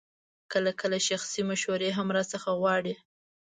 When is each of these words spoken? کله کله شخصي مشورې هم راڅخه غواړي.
کله 0.51 0.71
کله 0.81 0.97
شخصي 1.07 1.41
مشورې 1.49 1.89
هم 1.97 2.07
راڅخه 2.15 2.51
غواړي. 2.59 2.93